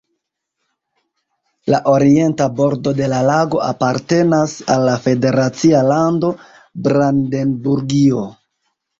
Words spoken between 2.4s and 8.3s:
bordo de la lago apartenas al la federacia lando Brandenburgio.